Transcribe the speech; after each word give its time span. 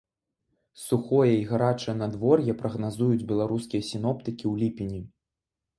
Сухое 0.83 1.33
і 1.41 1.43
гарачае 1.51 1.95
надвор'е 2.01 2.51
прагназуюць 2.63 3.27
беларускія 3.35 3.81
сіноптыкі 3.93 4.43
ў 4.51 4.65
ліпені. 4.65 5.01